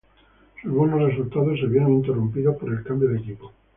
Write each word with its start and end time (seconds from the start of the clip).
Sus 0.63 0.71
buenos 0.71 0.99
resultados 0.99 1.59
se 1.59 1.67
vieron 1.67 1.93
interrumpidos 1.97 2.57
por 2.57 2.73
el 2.73 2.81
cambio 2.83 3.09
de 3.09 3.19
equipo. 3.19 3.51